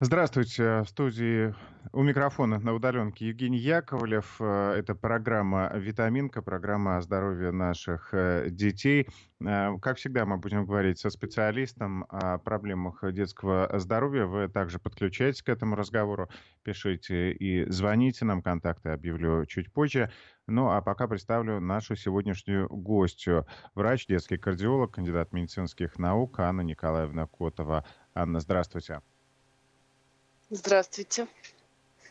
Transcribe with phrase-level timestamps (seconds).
[0.00, 0.84] Здравствуйте.
[0.84, 1.52] В студии
[1.92, 4.36] у микрофона на удаленке Евгений Яковлев.
[4.38, 9.08] Э, это программа «Витаминка», программа о здоровье наших э, детей.
[9.44, 14.26] Э, как всегда, мы будем говорить со специалистом о проблемах детского здоровья.
[14.26, 16.28] Вы также подключаетесь к этому разговору,
[16.62, 18.40] пишите и звоните нам.
[18.40, 20.12] Контакты объявлю чуть позже.
[20.46, 23.48] Ну, а пока представлю нашу сегодняшнюю гостью.
[23.74, 27.84] Врач, детский кардиолог, кандидат медицинских наук Анна Николаевна Котова.
[28.14, 28.86] Анна, здравствуйте.
[28.86, 29.17] Здравствуйте.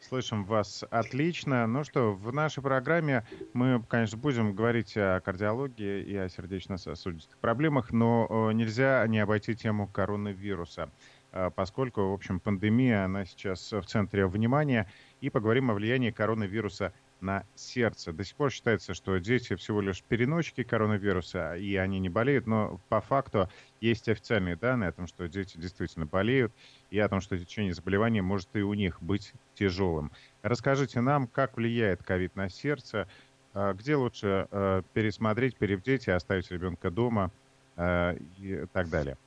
[0.07, 1.65] Слышим вас отлично.
[1.67, 7.91] Ну что, в нашей программе мы, конечно, будем говорить о кардиологии и о сердечно-сосудистых проблемах,
[7.91, 10.89] но э, нельзя не обойти тему коронавируса,
[11.33, 16.93] э, поскольку, в общем, пандемия, она сейчас в центре внимания, и поговорим о влиянии коронавируса
[17.21, 18.13] на сердце.
[18.13, 22.79] До сих пор считается, что дети всего лишь переносчики коронавируса, и они не болеют, но
[22.89, 23.49] по факту
[23.81, 26.53] есть официальные данные о том, что дети действительно болеют,
[26.89, 30.11] и о том, что течение заболевания может и у них быть тяжелым.
[30.41, 33.07] Расскажите нам, как влияет ковид на сердце,
[33.53, 37.31] а, где лучше а, пересмотреть, перебдеть и оставить ребенка дома
[37.75, 39.17] а, и так далее.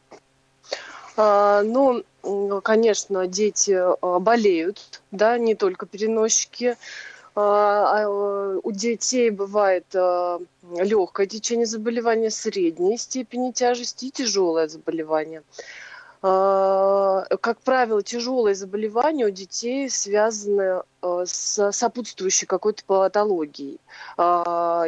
[1.17, 2.03] Ну,
[2.63, 3.79] конечно, дети
[4.21, 6.77] болеют, да, не только переносчики.
[7.43, 15.43] А, а, у детей бывает а, легкое течение заболевания, средней степени тяжести и тяжелое заболевание.
[16.23, 23.81] Как правило, тяжелые заболевания у детей связаны с сопутствующей какой-то патологией.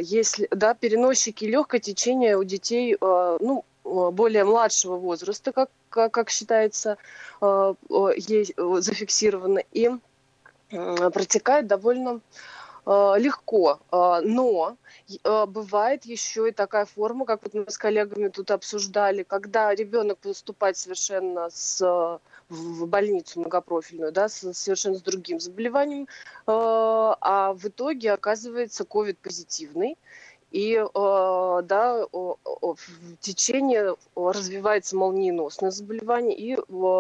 [0.02, 6.98] Если, да, переносчики легкое течение у детей, ну, более младшего возраста, как, как, считается,
[7.40, 9.62] есть зафиксировано.
[9.72, 9.90] И
[10.72, 12.20] протекает довольно
[12.86, 14.76] э, легко, э, но
[15.22, 20.18] э, бывает еще и такая форма, как вот мы с коллегами тут обсуждали, когда ребенок
[20.18, 26.06] поступает совершенно с в больницу многопрофильную, да, с, совершенно с другим заболеванием,
[26.46, 29.96] а в итоге оказывается ковид-позитивный,
[30.50, 32.76] и да, в
[33.20, 36.56] течение развивается молниеносное заболевание и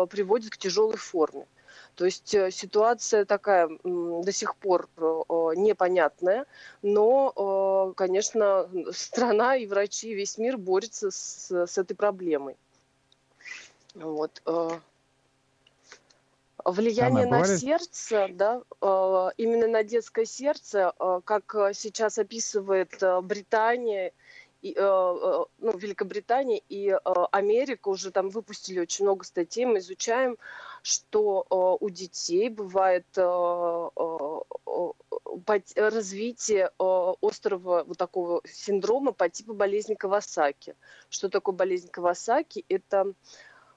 [0.06, 1.44] приводит к тяжелой форме.
[1.94, 5.02] То есть э, ситуация такая до сих пор э,
[5.56, 6.46] непонятная,
[6.80, 12.56] но, конечно, страна и врачи, и весь мир борются с, с этой проблемой.
[13.94, 14.40] Вот.
[14.46, 14.70] Э.
[16.64, 18.62] Влияние Она, на сердце, да,
[19.36, 20.92] именно на детское сердце,
[21.24, 24.12] как сейчас описывает Британия
[24.60, 26.96] и, ну, Великобритания и
[27.32, 30.38] Америка уже там выпустили очень много статей, мы изучаем
[30.82, 34.90] что э, у детей бывает э, э,
[35.76, 40.74] развитие острого вот такого синдрома по типу болезни Кавасаки.
[41.08, 42.64] Что такое болезнь Кавасаки?
[42.68, 43.12] Это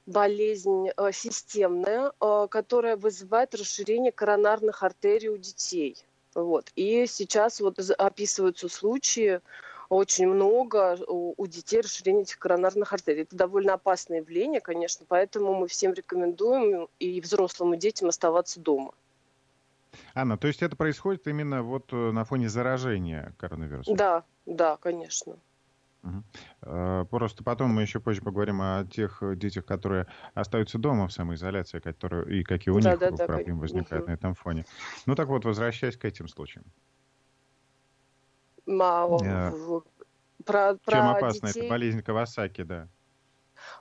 [0.05, 2.11] болезнь системная,
[2.49, 5.97] которая вызывает расширение коронарных артерий у детей.
[6.35, 6.71] Вот.
[6.75, 9.41] И сейчас вот описываются случаи,
[9.90, 13.23] очень много у, у детей расширения этих коронарных артерий.
[13.23, 18.94] Это довольно опасное явление, конечно, поэтому мы всем рекомендуем и взрослым, и детям оставаться дома.
[20.13, 23.95] Анна, то есть это происходит именно вот э, на фоне заражения коронавирусом?
[23.95, 25.38] Да, да, конечно.
[26.03, 27.06] Угу.
[27.09, 32.41] Просто потом мы еще позже поговорим о тех детях, которые остаются дома в самоизоляции, которые,
[32.41, 34.12] и какие у да, них да, проблемы да, возникают угу.
[34.12, 34.66] на этом фоне.
[35.06, 36.66] Ну так вот, возвращаясь к этим случаям.
[38.67, 39.83] Yeah.
[40.45, 41.61] Про, про Чем опасна детей.
[41.61, 42.87] эта болезнь Кавасаки, да?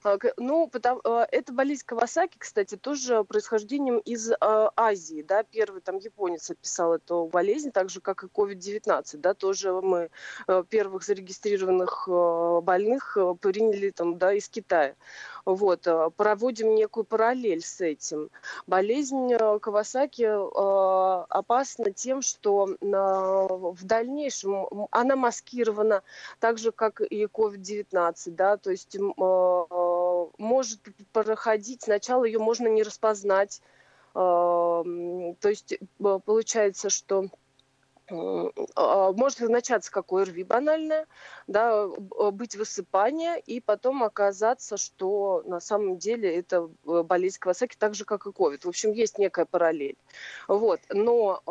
[0.02, 5.80] А, ну, потому, а, эта болезнь Кавасаки, кстати, тоже происхождением из э, Азии, да, первый
[5.80, 10.10] там японец описал эту болезнь, так же, как и COVID-19, да, тоже мы
[10.46, 14.94] э, первых зарегистрированных э, больных э, приняли там, да, из Китая.
[15.44, 18.30] Вот, э, проводим некую параллель с этим.
[18.66, 26.02] Болезнь э, Кавасаки э, опасна тем, что в дальнейшем она маскирована
[26.40, 28.96] так же, как и COVID-19, да, то есть
[30.38, 30.80] может
[31.12, 33.60] проходить, сначала ее можно не распознать,
[34.14, 34.84] то
[35.42, 37.28] есть получается, что
[38.10, 41.06] может означаться как ОРВИ банальное,
[41.46, 47.94] да, быть высыпание, и потом оказаться, что на самом деле это э, болезнь Кавасаки, так
[47.94, 48.64] же, как и ковид.
[48.64, 49.96] В общем, есть некая параллель.
[50.48, 50.80] Вот.
[50.90, 51.42] Но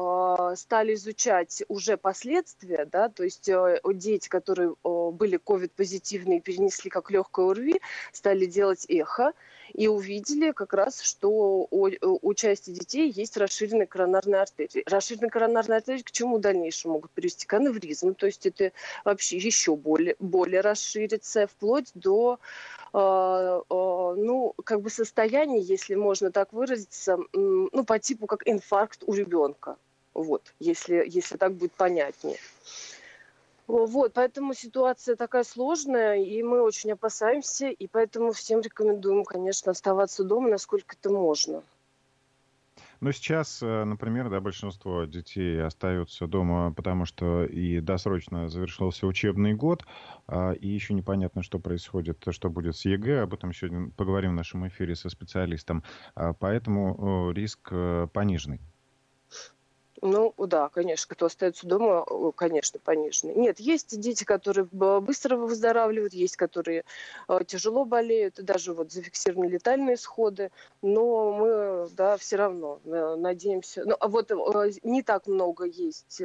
[0.52, 6.90] э, стали изучать уже последствия, да, то есть э, дети, которые э, были ковид-позитивные, перенесли
[6.90, 9.34] как легкое ОРВИ, стали делать эхо,
[9.74, 14.84] и увидели как раз, что у, у части детей есть расширенная коронарная артерия.
[14.86, 17.48] Расширенная коронарная артерия к чему в дальнейшем могут привести?
[17.48, 18.72] К аневризму, то есть это
[19.04, 22.40] вообще еще более, более расширится, вплоть до
[22.94, 29.04] э, э, ну, как бы состояния, если можно так выразиться, ну, по типу как инфаркт
[29.06, 29.78] у ребенка.
[30.14, 32.38] Вот, если, если так будет понятнее.
[33.74, 40.24] Вот, поэтому ситуация такая сложная, и мы очень опасаемся, и поэтому всем рекомендуем, конечно, оставаться
[40.24, 41.64] дома, насколько это можно.
[43.00, 49.56] Но сейчас, э, например, да, большинство детей остаются дома, потому что и досрочно завершился учебный
[49.56, 49.84] год,
[50.28, 53.24] а, и еще непонятно, что происходит, что будет с ЕГЭ.
[53.24, 55.84] Об этом сегодня поговорим в нашем эфире со специалистом.
[56.14, 58.62] А, поэтому риск э, пониженный.
[60.06, 62.06] Ну, да, конечно, кто остается дома,
[62.36, 63.36] конечно, пониженный.
[63.36, 66.84] Нет, есть дети, которые быстро выздоравливают, есть, которые
[67.30, 70.52] э, тяжело болеют, даже вот зафиксированы летальные исходы,
[70.82, 73.84] но мы, да, все равно э, надеемся.
[73.86, 76.22] Ну, а вот э, не так много есть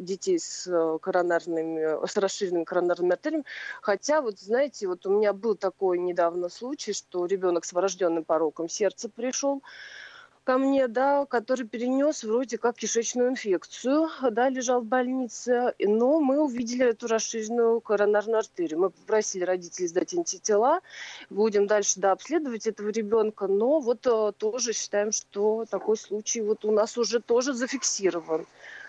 [0.00, 3.46] детей с коронарными, с расширенными коронарными артериями,
[3.80, 8.68] хотя, вот, знаете, вот у меня был такой недавно случай, что ребенок с врожденным пороком
[8.68, 9.62] сердца пришел,
[10.44, 16.42] ко мне, да, который перенес вроде как кишечную инфекцию, да, лежал в больнице, но мы
[16.42, 18.78] увидели эту расширенную коронарную артерию.
[18.78, 20.80] Мы попросили родителей сдать антитела,
[21.30, 26.64] будем дальше, да, обследовать этого ребенка, но вот э, тоже считаем, что такой случай вот
[26.64, 28.46] у нас уже тоже зафиксирован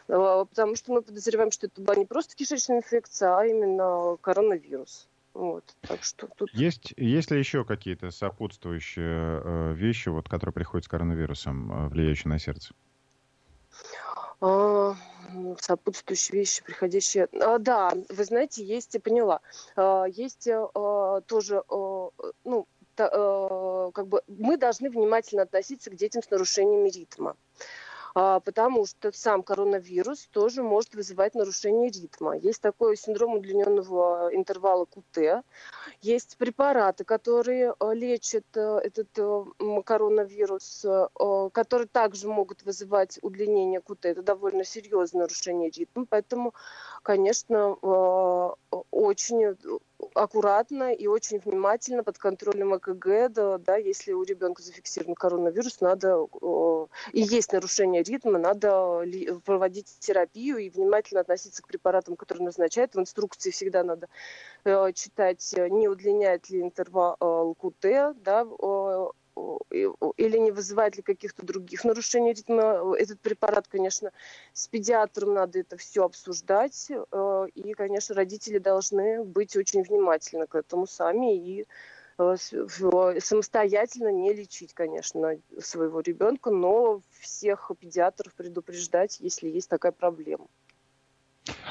[0.10, 5.07] э, потому что мы подозреваем, что это была не просто кишечная инфекция, а именно коронавирус.
[5.35, 6.49] Вот, так что тут...
[6.53, 12.29] Есть, есть ли еще какие-то сопутствующие э, вещи, вот, которые приходят с коронавирусом, э, влияющие
[12.29, 12.73] на сердце?
[14.39, 14.95] А,
[15.59, 17.27] сопутствующие вещи, приходящие...
[17.41, 19.41] А, да, вы знаете, есть, я поняла,
[19.75, 22.09] а, есть а, тоже, а,
[22.45, 22.65] ну,
[22.95, 27.31] та, а, как бы мы должны внимательно относиться к детям с нарушениями ритма.
[27.31, 27.65] А,
[28.15, 32.38] потому что сам коронавирус тоже может вызывать нарушение ритма.
[32.38, 35.44] Есть такой синдром удлиненного интервала КУТ,
[36.01, 39.09] есть препараты, которые э, лечат этот
[39.85, 40.85] коронавирус,
[41.53, 44.06] которые также могут вызывать удлинение КУТ.
[44.06, 46.53] Это довольно серьезное нарушение ритма, поэтому,
[47.06, 48.56] конечно,
[48.90, 49.56] очень
[50.16, 56.25] аккуратно и очень внимательно под контролем ЭКГ, да, да если у ребенка зафиксирован коронавирус, надо
[57.13, 59.06] и есть нарушение ритма, надо
[59.46, 62.96] проводить терапию и внимательно относиться к препаратам, которые назначают.
[62.96, 64.07] В инструкции всегда надо
[64.63, 67.86] э, читать, не удлиняет ли интервал КУТ,
[68.16, 68.48] да,
[69.71, 72.95] или не вызывает ли каких-то других нарушений ритма.
[72.97, 74.11] Этот препарат, конечно,
[74.53, 76.89] с педиатром надо это все обсуждать.
[76.89, 81.65] Э, и, конечно, родители должны быть очень внимательны к этому сами и
[82.17, 90.47] э, самостоятельно не лечить, конечно, своего ребенка, но всех педиатров предупреждать, если есть такая проблема.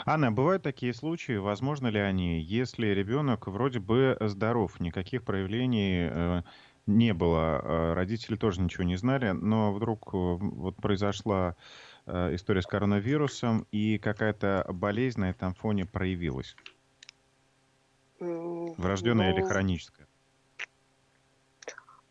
[0.07, 6.43] Анна, бывают такие случаи, возможно ли они, если ребенок вроде бы здоров, никаких проявлений э,
[6.87, 7.61] не было.
[7.63, 11.57] А родители тоже ничего не знали, но вдруг э, вот произошла
[12.07, 16.57] э, история с коронавирусом, и какая-то болезнь на этом фоне проявилась.
[18.21, 20.07] Врожденная ну, или хроническая?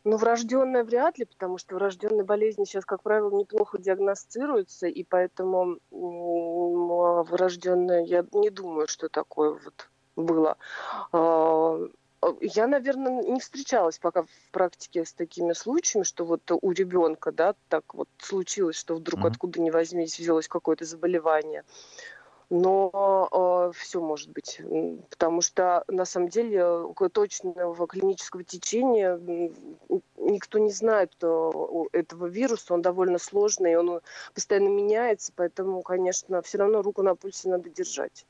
[0.06, 5.78] Ну, врожденная вряд ли, потому что врожденные болезни сейчас, как правило, неплохо диагностируются, и поэтому
[5.92, 10.58] врожденная, я не думаю, что такое вот было.
[12.24, 17.32] А, я, наверное, не встречалась пока в практике с такими случаями, что вот у ребенка,
[17.32, 19.28] да, так вот случилось, что вдруг mm-hmm.
[19.28, 21.64] откуда ни возьмись взялось какое-то заболевание.
[22.50, 24.62] Но э, все может быть,
[25.10, 29.20] потому что на самом деле точного клинического течения
[30.18, 31.52] никто не знает э,
[31.94, 34.02] этого вируса, он довольно сложный, он
[34.36, 38.26] постоянно меняется, поэтому, конечно, все равно руку на пульсе надо держать.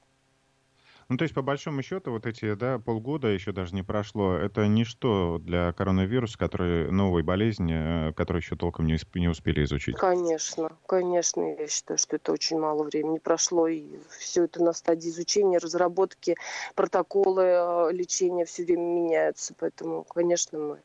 [1.09, 4.67] Ну, то есть, по большому счету, вот эти, да, полгода еще даже не прошло, это
[4.67, 9.95] ничто для коронавируса, который новой болезни, э, которую еще толком не, не успели изучить.
[9.97, 13.83] Конечно, конечно, я считаю, что это очень мало времени прошло, и
[14.19, 16.35] все это на стадии изучения, разработки,
[16.75, 20.79] протоколы э, лечения все время меняются, поэтому, конечно, мы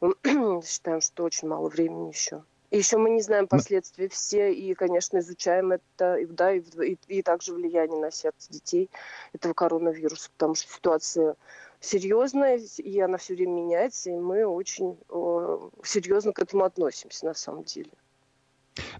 [0.64, 2.42] считаем, что очень мало времени еще.
[2.70, 6.98] И еще мы не знаем последствий все, и, конечно, изучаем это, и, да, и, и,
[7.08, 8.90] и также влияние на сердце детей
[9.32, 11.36] этого коронавируса, потому что ситуация
[11.80, 17.34] серьезная, и она все время меняется, и мы очень э, серьезно к этому относимся на
[17.34, 17.90] самом деле.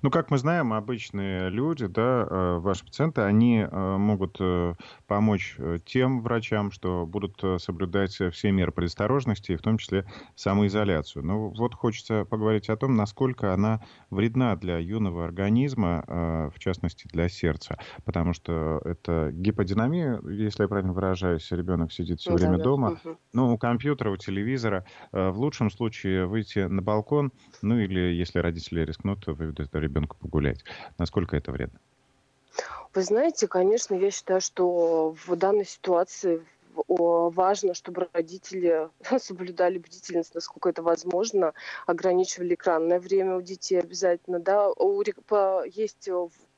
[0.02, 4.74] Ну, как мы знаем, обычные люди, да, э, ваши пациенты, они э, могут э,
[5.06, 11.24] помочь тем врачам, что будут соблюдать все меры предосторожности, в том числе самоизоляцию.
[11.24, 17.08] Но ну, вот хочется поговорить о том, насколько она вредна для юного организма, в частности
[17.08, 23.00] для сердца, потому что это гиподинамия, если я правильно выражаюсь, ребенок сидит все время дома,
[23.32, 27.32] ну, у компьютера, у телевизора, в лучшем случае выйти на балкон,
[27.62, 30.64] ну или если родители рискнут, выведут ребенку погулять.
[30.98, 31.78] Насколько это вредно?
[32.94, 36.44] Вы знаете, конечно, я считаю, что в данной ситуации
[36.88, 41.54] важно, чтобы родители соблюдали бдительность, насколько это возможно,
[41.86, 44.38] ограничивали экранное время у детей обязательно.
[44.40, 44.70] Да.
[44.70, 46.08] У, есть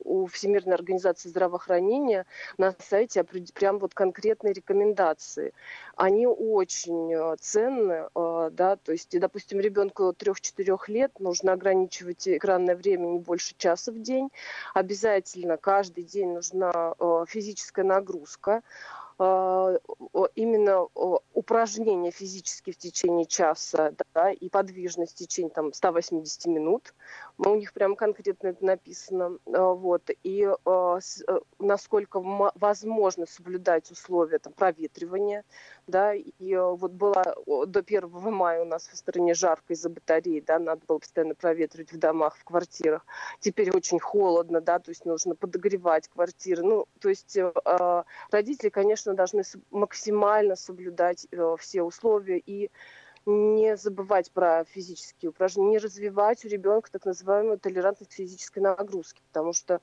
[0.03, 2.25] у Всемирной организации здравоохранения
[2.57, 5.53] на сайте прям вот конкретные рекомендации.
[5.95, 12.75] Они очень э, ценны, э, да, то есть, допустим, ребенку 3-4 лет нужно ограничивать экранное
[12.75, 14.29] время не больше часа в день.
[14.73, 18.61] Обязательно каждый день нужна э, физическая нагрузка.
[19.19, 19.75] А,
[20.35, 20.87] именно
[21.33, 26.93] упражнения физические в течение часа да, и подвижность в течение там, 180 минут.
[27.37, 29.39] У них прям конкретно это написано.
[29.45, 30.09] А, вот.
[30.23, 32.19] И а, э, насколько
[32.55, 35.43] возможно соблюдать условия там, проветривания.
[35.85, 37.35] Да, и вот было
[37.67, 41.91] до 1 мая у нас в стране жарко из-за батареи, да, надо было постоянно проветривать
[41.91, 43.05] в домах, в квартирах.
[43.41, 46.63] Теперь очень холодно, да, то есть нужно подогревать квартиры.
[46.63, 52.71] Ну, то есть э, родители, конечно, должны максимально соблюдать э, все условия и
[53.25, 59.53] не забывать про физические упражнения, не развивать у ребенка так называемую толерантность физической нагрузки, потому
[59.53, 59.79] что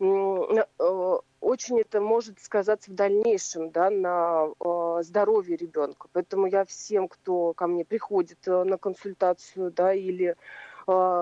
[0.00, 6.08] э, очень это может сказаться в дальнейшем да, на э, здоровье ребенка.
[6.12, 10.36] Поэтому я всем, кто ко мне приходит на консультацию да, или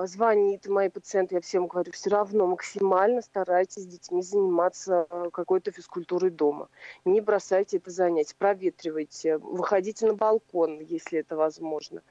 [0.07, 5.73] звонит мои пациенты, я всем говорю, все равно максимально старайтесь с детьми заниматься а, какой-то
[5.73, 6.69] физкультурой дома.
[7.05, 12.03] Не бросайте это занятие, проветривайте, выходите на балкон, если это возможно.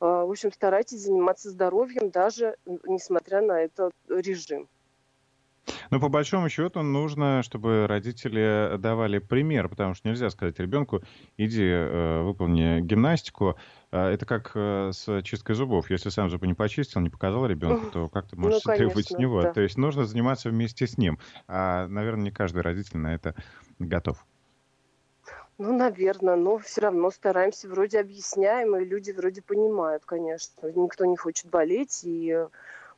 [0.00, 4.68] А, в общем, старайтесь заниматься здоровьем, даже несмотря на этот режим.
[5.90, 11.02] Но по большому счету нужно, чтобы родители давали пример, потому что нельзя сказать ребенку,
[11.36, 13.56] иди э, выполни гимнастику.
[13.90, 15.90] А, это как э, с чисткой зубов.
[15.90, 19.18] Если сам зубы не почистил, не показал ребенку, то как ты можешь ну, требовать с
[19.18, 19.42] него?
[19.42, 19.52] Да.
[19.52, 21.18] То есть нужно заниматься вместе с ним.
[21.48, 23.34] А, наверное, не каждый родитель на это
[23.78, 24.24] готов.
[25.56, 30.66] Ну, наверное, но все равно стараемся, вроде объясняем, и люди вроде понимают, конечно.
[30.74, 32.46] Никто не хочет болеть, и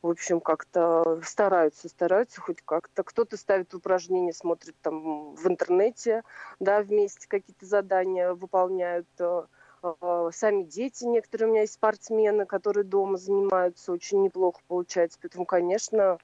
[0.01, 3.03] в общем, как-то стараются, стараются хоть как-то.
[3.03, 6.23] Кто-то ставит упражнения, смотрит там в интернете,
[6.59, 9.07] да, вместе какие-то задания выполняют.
[9.19, 9.43] Э,
[9.83, 15.17] э, сами дети, некоторые у меня есть спортсмены, которые дома занимаются, очень неплохо получается.
[15.21, 16.19] Поэтому, конечно,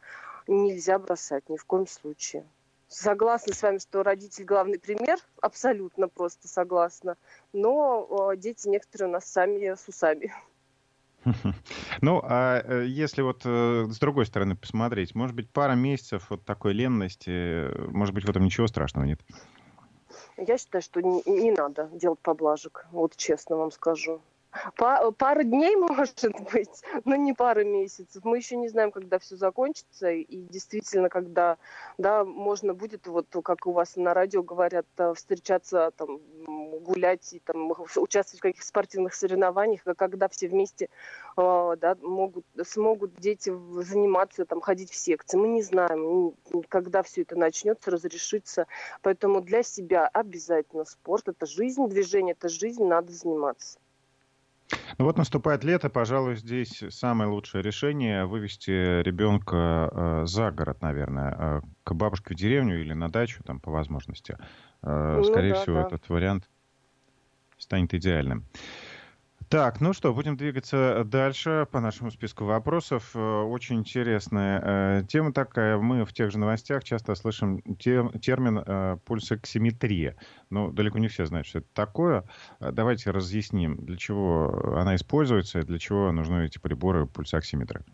[0.47, 2.45] нельзя бросать ни в коем случае.
[2.87, 7.17] Согласна с вами, что родитель главный пример, абсолютно просто согласна.
[7.51, 10.31] Но э, дети некоторые у нас сами с усами.
[12.01, 16.43] Ну, а э, если вот э, с другой стороны посмотреть, может быть, пара месяцев вот
[16.45, 19.19] такой ленности, э, может быть, в этом ничего страшного нет?
[20.37, 24.21] Я считаю, что не, не надо делать поблажек, вот честно вам скажу.
[24.75, 28.23] Пара дней, может быть, но не пара месяцев.
[28.23, 30.11] Мы еще не знаем, когда все закончится.
[30.11, 31.57] И действительно, когда
[31.97, 36.19] да, можно будет, вот как у вас на радио говорят, э, встречаться, там,
[36.81, 40.89] гулять и там, участвовать в каких-то спортивных соревнованиях, а когда все вместе
[41.37, 45.37] э, да, могут, смогут дети заниматься, там, ходить в секции.
[45.37, 46.33] Мы не знаем,
[46.69, 48.67] когда все это начнется, разрешится.
[49.01, 53.79] Поэтому для себя обязательно спорт– это жизнь, движение– это жизнь, надо заниматься.
[54.97, 61.35] Ну вот наступает лето, пожалуй, здесь самое лучшее решение вывести ребенка э, за город, наверное,
[61.37, 64.37] э, к бабушке в деревню или на дачу, там, по возможности.
[64.81, 65.87] Э, ну, скорее да, всего, да.
[65.87, 66.49] этот вариант
[67.57, 68.45] станет идеальным.
[69.53, 73.11] Так, ну что, будем двигаться дальше по нашему списку вопросов.
[73.13, 75.77] Э, очень интересная э, тема такая.
[75.77, 80.15] Мы в тех же новостях часто слышим тем, термин э, пульсоксиметрия.
[80.49, 82.23] Но далеко не все знают, что это такое.
[82.59, 87.85] Э, давайте разъясним, для чего она используется и для чего нужны эти приборы пульсоксиметры.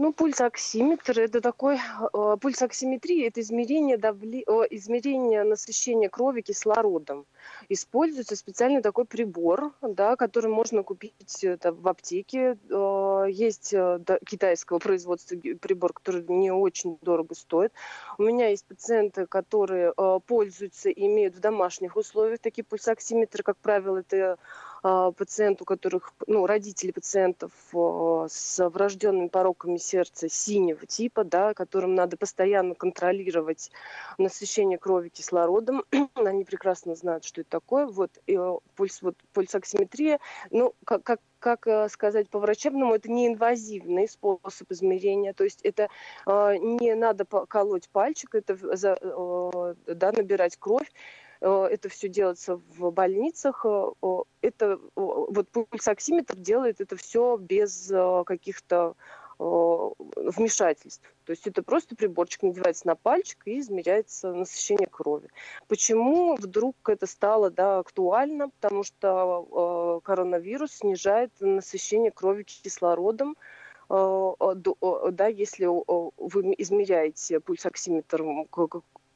[0.00, 1.76] Ну, пульсоксиметр– это такой...
[2.14, 7.26] Э, пульсоксиметрия– это измерение, давли, э, измерение насыщения крови кислородом.
[7.68, 12.56] Используется специальный такой прибор, да, который можно купить это, в аптеке.
[12.70, 17.72] Э, есть э, да, китайского производства прибор, который не очень дорого стоит.
[18.18, 23.42] У меня есть пациенты, которые э, пользуются и имеют в домашних условиях такие пульсоксиметры.
[23.42, 24.38] Как правило, это
[24.82, 32.16] пациент, у которых, ну, родители пациентов с врожденными пороками сердца синего типа, да, которым надо
[32.16, 33.70] постоянно контролировать
[34.18, 35.84] насыщение крови кислородом.
[36.14, 37.86] Они прекрасно знают, что это такое.
[37.86, 38.38] Вот и
[38.76, 40.20] пульс, вот, пульсоксиметрия,
[40.50, 45.88] ну, как, как как э, сказать по-врачебному, это не инвазивный способ измерения, то есть это
[46.26, 50.90] э, не надо колоть пальчик, это за, э, да, набирать кровь,
[51.46, 53.64] это все делается в больницах.
[53.64, 58.94] Э, это вот пульсоксиметр делает это все без э, каких-то
[59.38, 61.08] вмешательств.
[61.24, 65.28] То есть это просто приборчик надевается на пальчик и измеряется насыщение крови.
[65.68, 68.48] Почему вдруг это стало да, актуально?
[68.48, 73.36] Потому что э, коронавирус снижает насыщение крови кислородом.
[73.88, 74.32] Э,
[75.12, 78.46] да, если вы измеряете пульсоксиметром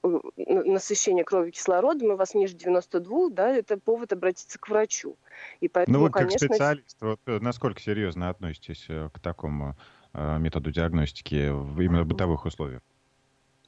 [0.02, 5.16] насыщение крови кислородом, и у вас ниже 92, да, это повод обратиться к врачу.
[5.61, 6.49] И поэтому, ну вы как конечно...
[6.49, 9.76] специалист, вот, э, насколько серьезно относитесь э, к такому
[10.12, 12.82] э, методу диагностики именно в бытовых условиях?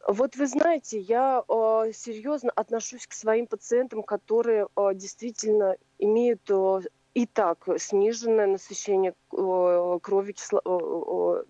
[0.06, 6.80] Вот вы знаете, я э, серьезно отношусь к своим пациентам, которые э, действительно имеют э,
[7.14, 11.44] и так сниженное насыщение э, крови кисло, э,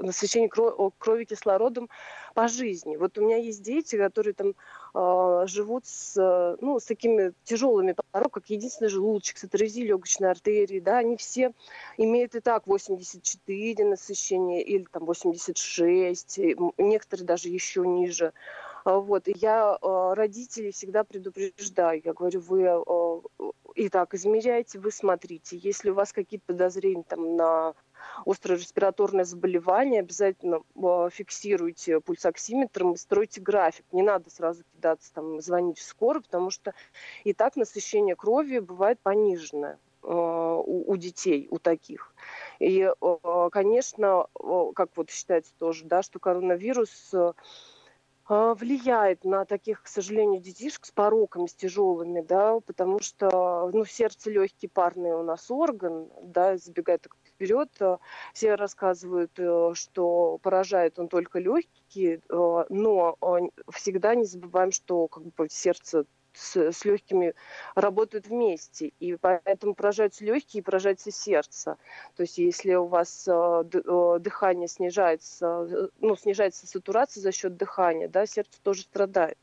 [0.00, 1.88] насыщение крови кислородом
[2.34, 2.96] по жизни.
[2.96, 4.54] Вот у меня есть дети, которые там
[4.94, 10.80] э, живут с, ну, с такими тяжелыми пороками, как единственный желудочек, с атерезией легочной артерии,
[10.80, 11.52] да, они все
[11.96, 16.40] имеют и так 84 насыщения или там 86,
[16.78, 18.32] некоторые даже еще ниже.
[18.84, 19.26] Вот.
[19.26, 22.00] И я э, родителей всегда предупреждаю.
[22.04, 25.56] Я говорю, вы э, итак, измеряйте, вы смотрите.
[25.56, 27.74] Если у вас какие-то подозрения там, на
[28.24, 33.84] острое респираторное заболевание, обязательно э, фиксируйте пульсоксиметром и стройте график.
[33.92, 36.72] Не надо сразу кидаться, там, звонить в скорую, потому что
[37.24, 42.14] и так насыщение крови бывает пониженное э, у, детей, у таких.
[42.58, 44.26] И, э, конечно,
[44.74, 47.12] как вот считается тоже, да, что коронавирус
[48.28, 54.30] влияет на таких, к сожалению, детишек с пороками, с тяжелыми, да, потому что, ну, сердце
[54.30, 57.68] легкий парный у нас орган, да, забегая так вперед.
[57.80, 57.98] Э,
[58.32, 63.18] все рассказывают, э, что поражает он только легкие, э, но
[63.72, 67.34] всегда не забываем, что как бы сердце с, с легкими
[67.74, 71.78] работают вместе, и поэтому поражаются легкие и поражается сердце.
[72.14, 78.60] То есть если у вас дыхание снижается, ну, снижается сатурация за счет дыхания, да, сердце
[78.62, 79.38] тоже страдает.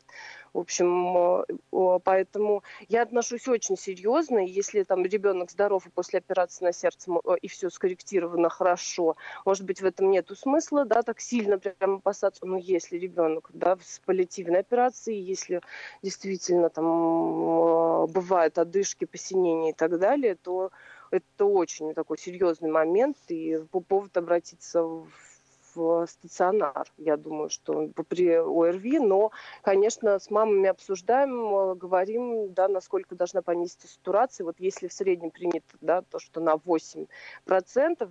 [0.53, 4.37] В общем, э, поэтому я отношусь очень серьезно.
[4.37, 9.65] Если там ребенок здоров и после операции на сердце э, и все скорректировано хорошо, может
[9.65, 12.45] быть, в этом нет смысла, да, так сильно прямо опасаться.
[12.45, 15.61] Но если ребенок, да, с паллиативной операцией, если
[16.03, 20.71] действительно там э, бывают одышки, посинения и так далее, то
[21.09, 25.33] это очень такой серьезный момент и по поводу обратиться в
[25.75, 29.31] в стационар, я думаю, что при ОРВИ, но,
[29.62, 34.45] конечно, с мамами обсуждаем, э, говорим, да, насколько должна понизиться сатурация.
[34.45, 37.07] Вот если в среднем принято, да, то, что на 8%,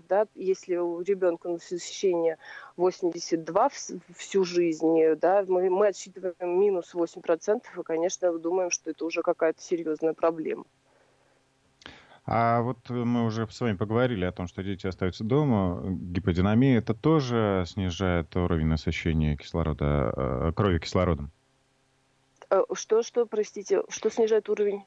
[0.09, 2.38] да, если у ребенка насыщение
[2.77, 3.70] 82
[4.16, 9.62] всю жизнь, да, мы, мы отсчитываем минус 8%, и, конечно, думаем, что это уже какая-то
[9.62, 10.64] серьезная проблема.
[12.25, 15.83] А вот мы уже с вами поговорили о том, что дети остаются дома.
[15.85, 21.33] Гиподинамия это тоже снижает уровень насыщения кислорода, э, крови кислородом?
[22.49, 24.85] Э, что, что, простите, что снижает уровень?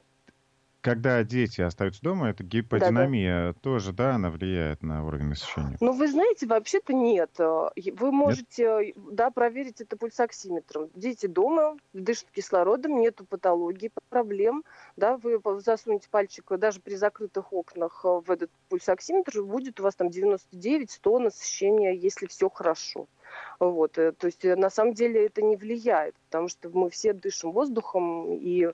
[0.86, 5.76] Когда дети остаются дома, это гиподинамия да, тоже, да, она влияет на уровень насыщения?
[5.80, 7.30] Ну, вы знаете, вообще-то нет.
[7.40, 8.94] Э, вы можете, нет?
[9.10, 10.88] да, проверить это пульсоксиметром.
[10.94, 14.62] Дети дома дышат кислородом, нету патологии, проблем,
[14.96, 19.96] да, вы засунете пальчик даже при закрытых окнах э, в этот пульсоксиметр, будет у вас
[19.96, 23.08] там 99-100 насыщения, если все хорошо.
[23.58, 23.98] Вот.
[23.98, 28.36] Э, то есть на самом деле это не влияет, потому что мы все дышим воздухом,
[28.36, 28.68] и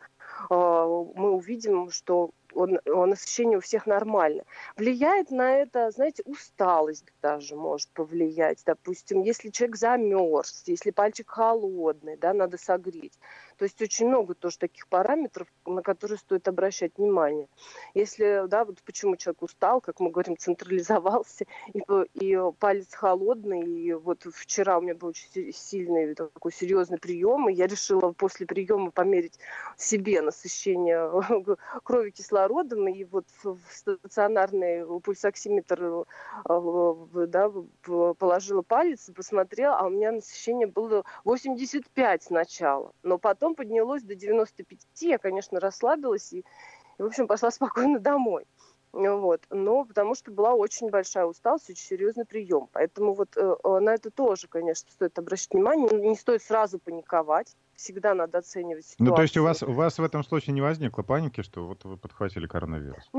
[0.50, 4.44] мы увидим, что он, насыщение у всех нормально.
[4.76, 8.62] Влияет на это, знаете, усталость даже может повлиять.
[8.66, 13.18] Допустим, если человек замерз, если пальчик холодный, да, надо согреть.
[13.58, 17.48] То есть очень много тоже таких параметров, на которые стоит обращать внимание.
[17.94, 21.80] Если, да, вот почему человек устал, как мы говорим, централизовался, и,
[22.14, 27.54] и палец холодный, и вот вчера у меня был очень сильный такой серьезный прием, и
[27.54, 29.38] я решила после приема померить
[29.76, 31.10] себе насыщение
[31.84, 32.10] крови
[32.42, 36.04] кислородом, и вот в стационарный пульсоксиметр
[36.48, 37.50] э, да,
[38.18, 44.14] положила палец и посмотрела, а у меня насыщение было 85 сначала, но потом поднялось до
[44.14, 45.02] 95.
[45.02, 48.44] Я, конечно, расслабилась и, и в общем, пошла спокойно домой.
[48.92, 49.40] Вот.
[49.48, 52.68] Но потому что была очень большая усталость, очень серьезный прием.
[52.72, 55.88] Поэтому вот э, на это тоже, конечно, стоит обращать внимание.
[55.90, 57.56] Не стоит сразу паниковать.
[57.76, 59.10] Всегда надо оценивать ситуацию.
[59.10, 61.84] Ну, то есть у вас, у вас в этом случае не возникло паники, что вот
[61.84, 63.10] вы подхватили коронавирус?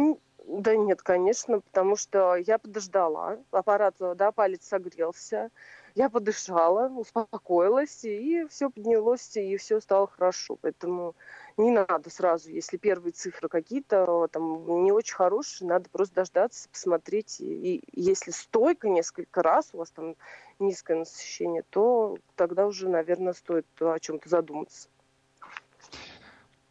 [0.46, 5.50] Да нет, конечно, потому что я подождала, аппарат, да, палец согрелся,
[5.96, 10.58] я подышала, успокоилась, и все поднялось, и все стало хорошо.
[10.62, 11.16] Поэтому
[11.58, 17.40] не надо сразу, если первые цифры какие-то там не очень хорошие, надо просто дождаться, посмотреть.
[17.40, 20.16] И, и если стойко несколько раз у вас там
[20.60, 24.90] низкое насыщение, то тогда уже, наверное, стоит о чем-то задуматься.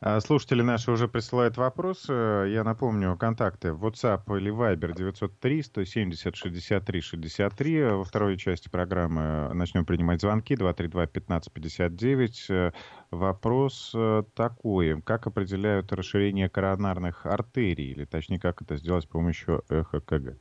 [0.05, 2.12] А, слушатели наши уже присылают вопросы.
[2.12, 7.85] Я напомню, контакты WhatsApp или Viber 903 170 63 63.
[7.85, 12.73] Во второй части программы начнем принимать звонки 232 15 59.
[13.12, 15.01] Вопрос э, такой.
[15.03, 17.93] Как определяют расширение коронарных артерий?
[17.93, 20.37] Или точнее, как это сделать с помощью ЭХКГ?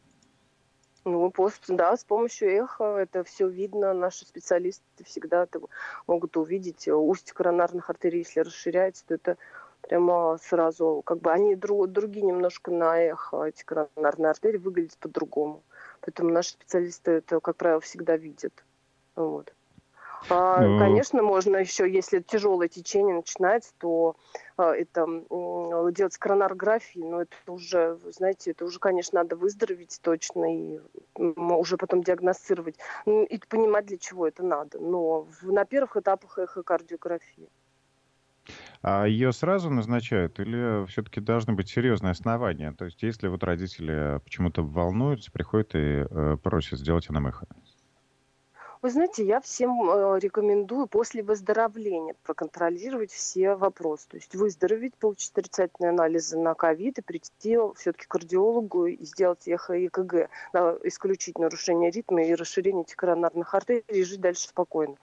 [1.03, 1.33] Ну,
[1.67, 3.93] да, с помощью эхо это все видно.
[3.93, 5.47] Наши специалисты всегда
[6.05, 6.87] могут увидеть.
[6.87, 9.37] Устье коронарных артерий, если расширяется, то это
[9.81, 15.63] прямо сразу, как бы они друг, другие немножко на эхо, эти коронарные артерии выглядят по-другому.
[16.01, 18.63] Поэтому наши специалисты это, как правило, всегда видят.
[19.15, 19.53] Вот.
[20.29, 20.79] А, ну...
[20.79, 24.15] Конечно, можно еще, если тяжелое течение начинается, то
[24.57, 25.05] а, это
[25.91, 30.79] делать коронарографии, но это уже, знаете, это уже, конечно, надо выздороветь точно и
[31.15, 34.79] уже потом диагностировать ну, и понимать, для чего это надо.
[34.79, 37.49] Но на первых этапах эхокардиографии.
[38.81, 42.71] А ее сразу назначают или все-таки должны быть серьезные основания?
[42.71, 47.43] То есть если вот родители почему-то волнуются, приходят и э, просят сделать НМХ?
[48.81, 54.07] Вы знаете, я всем э, рекомендую после выздоровления проконтролировать все вопросы.
[54.07, 59.47] То есть выздороветь, получить отрицательные анализы на ковид и прийти все-таки к кардиологу и сделать
[59.47, 64.95] эхо ЭКГ, да, исключить нарушение ритма и расширение коронарных артерий и жить дальше спокойно.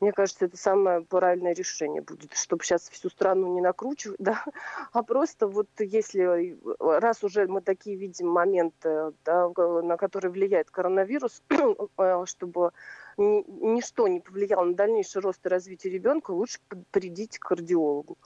[0.00, 4.44] Мне кажется, это самое правильное решение будет, чтобы сейчас всю страну не накручивать, да,
[4.92, 11.42] а просто вот если, раз уже мы такие видим моменты, да, на которые влияет коронавирус,
[11.98, 12.72] э, чтобы
[13.18, 16.58] ничто не повлияло на дальнейший рост и развитие ребенка, лучше
[16.90, 18.16] придите к кардиологу.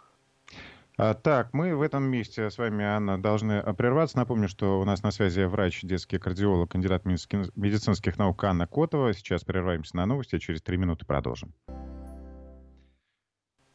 [0.97, 4.17] А, так, мы в этом месте с вами, Анна, должны прерваться.
[4.17, 9.13] Напомню, что у нас на связи врач, детский кардиолог, кандидат медицинских наук Анна Котова.
[9.13, 11.53] Сейчас прерываемся на новости, через три минуты продолжим.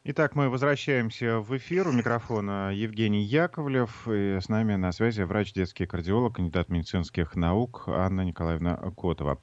[0.02, 1.86] Итак, мы возвращаемся в эфир.
[1.86, 4.08] У микрофона Евгений Яковлев.
[4.08, 9.38] И с нами на связи врач, детский кардиолог, кандидат медицинских наук Анна Николаевна Котова.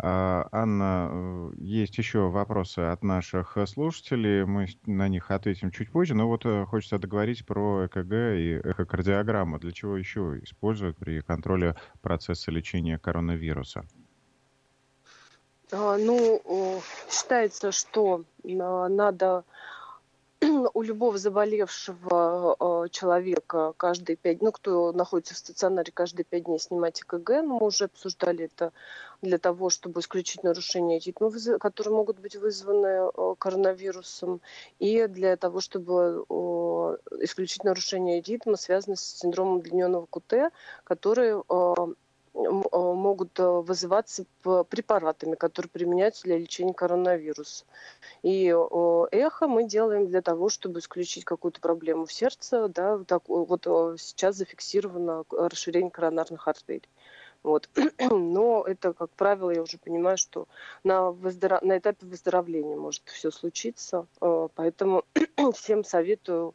[0.00, 4.44] А, Анна, э, есть еще вопросы от наших слушателей.
[4.44, 6.14] Мы на них ответим чуть позже.
[6.14, 9.58] Но вот э, хочется договорить про ЭКГ и эхокардиограмму.
[9.58, 13.84] Для чего еще используют при контроле процесса лечения коронавируса?
[15.72, 16.80] А, ну,
[17.10, 19.44] считается, что надо
[20.74, 26.58] у любого заболевшего э, человека каждые пять, ну, кто находится в стационаре, каждые пять дней
[26.58, 28.72] снимать ЭКГ, но мы уже обсуждали это
[29.20, 34.40] для того, чтобы исключить нарушения ритма, которые могут быть вызваны э, коронавирусом,
[34.78, 36.24] и для того, чтобы
[37.20, 40.52] исключить нарушения ритма, связанные с синдромом удлиненного КТ,
[40.84, 41.77] который Э,
[43.18, 47.64] могут э, вызываться препаратами, которые применяются для лечения коронавируса.
[48.22, 52.68] И эхо мы делаем для того, чтобы исключить какую-то проблему в сердце.
[52.68, 53.64] Да, так, вот
[53.98, 56.88] сейчас зафиксировано расширение коронарных артерий.
[57.42, 57.68] Вот.
[58.10, 60.46] Но это, как правило, я уже понимаю, что
[60.84, 61.62] на, выздоров...
[61.62, 64.06] на этапе выздоровления может все случиться.
[64.20, 65.04] Э, поэтому
[65.54, 66.54] всем советую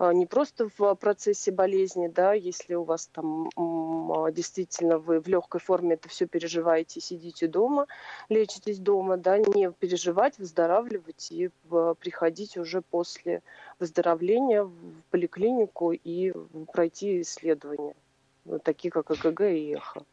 [0.00, 5.60] не просто в процессе болезни, да, если у вас там а, действительно вы в легкой
[5.60, 7.86] форме это все переживаете, сидите дома,
[8.28, 11.50] лечитесь дома, да, не переживать, выздоравливать и
[12.00, 13.42] приходить уже после
[13.80, 14.72] выздоровления в
[15.10, 16.32] поликлинику и
[16.72, 17.94] пройти исследования,
[18.62, 20.04] такие как ЭКГ и ЭХО.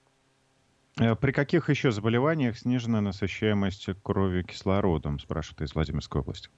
[1.00, 6.50] Э, при каких еще заболеваниях снижена насыщаемость крови кислородом, спрашивает из Владимирской области?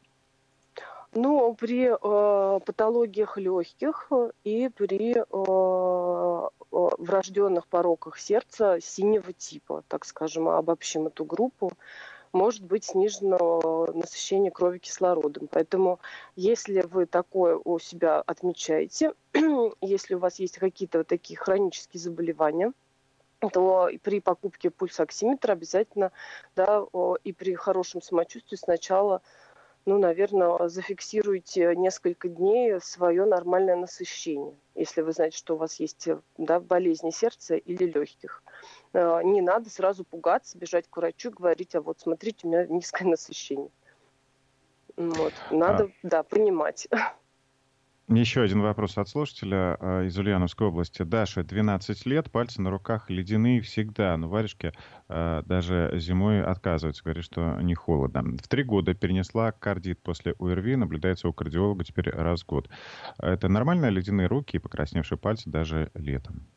[1.19, 4.11] Ну, при э, патологиях легких
[4.43, 11.71] и при э, врожденных пороках сердца синего типа, так скажем, обобщим эту группу,
[12.33, 15.47] может быть снижено насыщение крови кислородом.
[15.49, 15.99] Поэтому,
[16.35, 19.13] если вы такое у себя отмечаете,
[19.81, 22.73] если у вас есть какие-то вот такие хронические заболевания,
[23.51, 26.11] то при покупке пульсоксиметра обязательно,
[26.55, 26.83] да,
[27.23, 29.23] и при хорошем самочувствии сначала
[29.87, 36.09] ну, наверное, зафиксируйте несколько дней свое нормальное насыщение, если вы знаете, что у вас есть
[36.37, 38.43] да, болезни сердца или легких.
[38.91, 43.07] Э, не надо сразу пугаться, бежать к врачу говорить, а вот смотрите, у меня низкое
[43.07, 43.69] насыщение.
[44.97, 45.33] Вот.
[45.51, 45.89] Надо, а...
[46.03, 46.89] да, понимать.
[48.09, 51.03] Еще один вопрос от слушателя э, из Ульяновской области.
[51.03, 54.71] Даша, 12 лет, пальцы на руках ледяные всегда, но варежки
[55.09, 58.23] э, даже зимой отказываются, говорит, что не холодно.
[58.41, 62.69] В три года перенесла кардит после УРВИ, наблюдается у кардиолога теперь раз в год.
[63.17, 66.47] Это нормально ледяные руки и покрасневшие пальцы даже летом?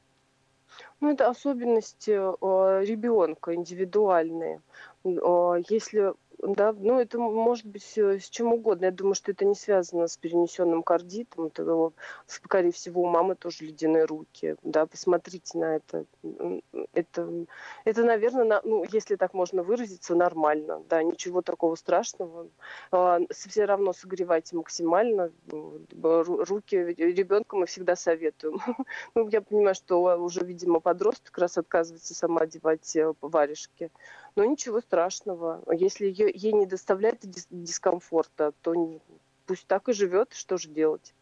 [1.01, 4.61] Ну, это особенности э, ребенка, индивидуальные.
[5.03, 8.87] Если да, ну это может быть э, с чем угодно.
[8.87, 11.47] Я думаю, что это не связано с перенесенным кардитом.
[11.47, 11.93] Это,
[12.27, 14.57] скорее всего, у мамы тоже ледяные руки.
[14.63, 16.07] Да, посмотрите на это.
[16.93, 17.47] Это,
[17.85, 20.83] это наверное, на, ну, если так можно выразиться, нормально.
[20.89, 22.49] Да, ничего такого страшного.
[22.91, 25.31] А, все равно согревайте максимально.
[25.51, 28.61] Руки ребенка мы всегда советуем.
[29.15, 33.91] Ну, я понимаю, что уже, видимо, подросток раз отказывается сама одевать э, варежки.
[34.37, 35.63] Но ничего страшного.
[35.73, 38.75] Если ей не доставляет дискомфорта, то
[39.47, 41.15] пусть так и живет, что же делать.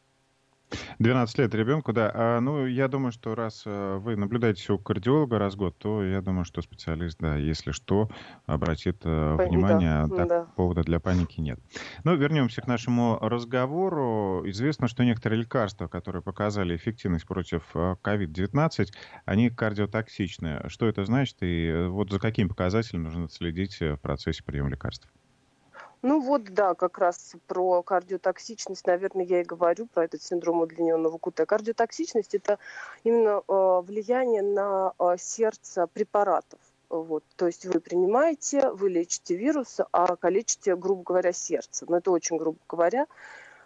[0.98, 2.10] 12 лет ребенку, да.
[2.14, 6.02] А, ну, я думаю, что раз э, вы наблюдаете у кардиолога раз в год, то
[6.02, 8.10] я думаю, что специалист, да, если что,
[8.46, 10.06] обратит э, внимание.
[10.08, 10.46] Да, так, да.
[10.56, 11.58] повода для паники нет.
[12.04, 14.42] Но ну, вернемся к нашему разговору.
[14.46, 18.84] Известно, что некоторые лекарства, которые показали эффективность против COVID-19, э,
[19.24, 20.64] они кардиотоксичны.
[20.68, 25.08] Что это значит и вот за какими показателями нужно следить в процессе приема лекарств?
[26.02, 31.18] Ну вот, да, как раз про кардиотоксичность, наверное, я и говорю, про этот синдром удлиненного
[31.18, 31.44] кута.
[31.44, 32.58] Кардиотоксичность– это
[33.02, 36.60] именно э, влияние на э, сердце препаратов.
[36.88, 37.24] Вот.
[37.36, 41.84] То есть вы принимаете, вы лечите вирус, а калечите, грубо говоря, сердце.
[41.88, 43.06] Но это очень грубо говоря.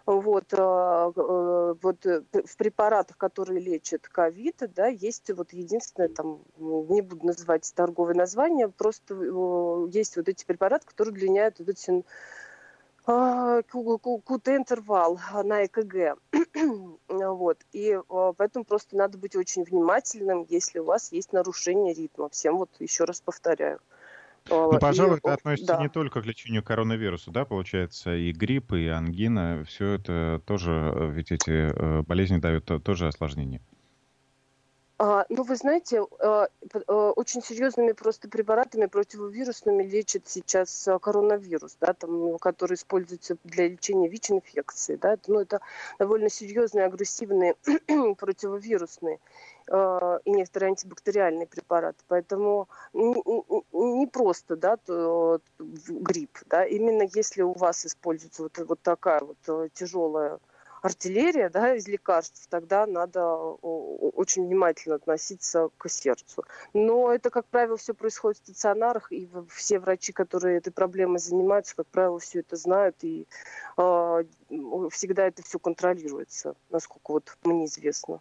[0.05, 6.41] Вот, э, э, вот э, в препаратах, которые лечат ковид, да, есть вот единственное, там,
[6.57, 9.15] не буду называть торговое название, просто
[9.91, 12.03] есть вот эти препараты, которые удлиняют вот эти
[14.25, 16.17] КТ-интервал на ЭКГ.
[17.07, 17.57] вот.
[17.71, 17.97] И
[18.37, 22.27] поэтому просто надо быть очень внимательным, если у вас есть нарушение ритма.
[22.29, 23.79] Всем вот еще раз повторяю.
[24.49, 25.81] Ну, пожалуй, и, это относится да.
[25.81, 31.11] не только к лечению коронавируса, да, получается, и грипп, и ангина, все это тоже, э,
[31.11, 33.61] ведь эти э, болезни дают тоже осложнения.
[34.99, 36.47] А, ну, вы знаете, а,
[36.87, 44.95] очень серьезными просто препаратами противовирусными лечат сейчас коронавирус, да, там, который используется для лечения ВИЧ-инфекции.
[44.95, 45.61] Да, ну, это
[45.99, 47.55] довольно серьезные, агрессивные
[48.17, 49.19] противовирусные
[49.67, 52.03] и некоторые антибактериальные препараты.
[52.07, 54.77] Поэтому не просто да,
[55.59, 56.39] грипп.
[56.47, 60.39] Да, именно если у вас используется вот, вот такая вот тяжелая
[60.83, 66.43] артиллерия да, из лекарств, тогда надо очень внимательно относиться к сердцу.
[66.73, 71.75] Но это, как правило, все происходит в стационарах, и все врачи, которые этой проблемой занимаются,
[71.77, 73.27] как правило, все это знают, и
[73.77, 74.23] э,
[74.91, 78.19] всегда это все контролируется, насколько вот мне известно.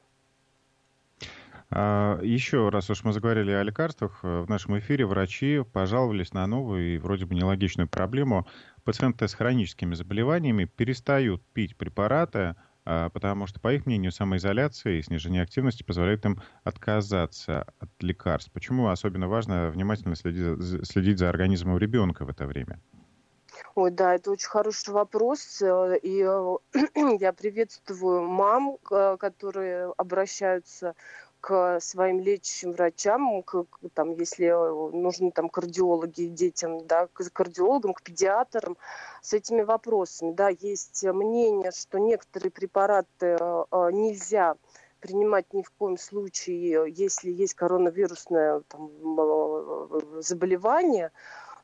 [1.74, 6.46] А, Еще раз уж мы заговорили о лекарствах, э, в нашем эфире врачи пожаловались на
[6.46, 8.46] новую и вроде бы нелогичную проблему.
[8.84, 15.02] Пациенты с хроническими заболеваниями перестают пить препараты, а, потому что, по их мнению, самоизоляция и
[15.02, 18.52] снижение активности позволяет им отказаться от лекарств.
[18.52, 22.80] Почему особенно важно внимательно следить, следить за организмом ребенка в это время?
[23.74, 25.62] Ой, да, это очень хороший вопрос.
[25.62, 26.56] Э, и э,
[27.18, 30.94] я приветствую мам, которые обращаются
[31.42, 37.94] к своим лечащим врачам, к, там, если э, нужны там кардиологи детям, да, к кардиологам,
[37.94, 38.78] к педиатрам
[39.22, 40.32] с этими вопросами.
[40.32, 44.54] Да, есть мнение, что некоторые препараты э, э, нельзя
[45.00, 48.88] принимать ни в коем случае, если есть коронавирусное там,
[50.22, 51.10] заболевание,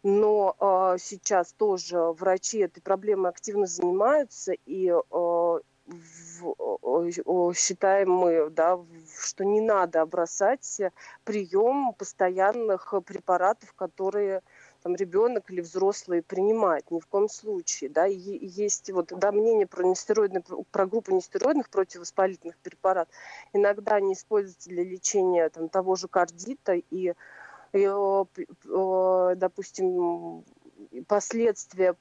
[0.03, 5.61] но э, сейчас тоже врачи этой проблемой активно занимаются, и э,
[7.55, 8.79] считаем мы, да,
[9.21, 10.81] что не надо бросать
[11.25, 14.43] прием постоянных препаратов, которые
[14.83, 19.67] там ребенок или взрослый принимает, ни в коем случае, да, и есть вот, да, мнение
[19.67, 23.13] про нестероидные, про группу нестероидных противовоспалительных препаратов,
[23.53, 27.15] иногда они используются для лечения там того же кардита и,
[27.73, 27.93] и
[29.37, 30.45] допустим,
[31.09, 31.97] последствия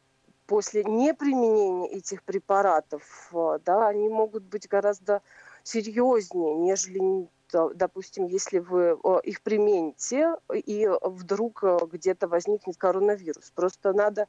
[0.47, 5.21] после неприменения этих препаратов, э, да, они могут быть гораздо
[5.63, 13.51] серьезнее, нежели, допустим, если вы э, их примените, и вдруг э, где-то возникнет коронавирус.
[13.53, 14.27] Просто надо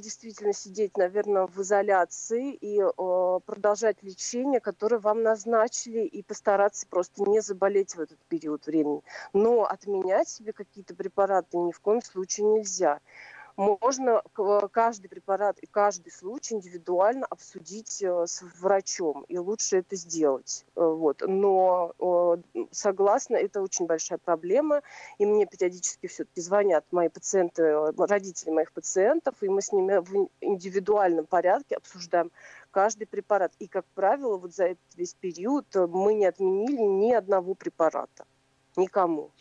[0.00, 2.82] действительно сидеть, наверное, в изоляции и
[3.44, 9.02] продолжать лечение, которое вам назначили, и постараться просто не заболеть в этот период времени.
[9.34, 12.98] Но отменять себе какие-то препараты ни в коем случае нельзя
[13.58, 14.22] можно
[14.70, 20.64] каждый препарат и каждый случай индивидуально обсудить э, с врачом, и лучше это сделать.
[20.76, 21.22] Э, вот.
[21.26, 21.92] Но
[22.70, 24.82] согласна, это очень большая проблема,
[25.18, 29.98] и мне периодически все-таки звонят мои пациенты, э, родители моих пациентов, и мы с ними
[29.98, 32.30] в индивидуальном порядке обсуждаем
[32.70, 33.52] каждый препарат.
[33.58, 38.24] И, как правило, вот за этот весь период мы не отменили ни одного препарата.
[38.76, 39.32] Никому.